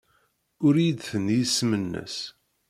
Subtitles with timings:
[0.65, 2.17] Ur iyi-d-tenni isem-nnes.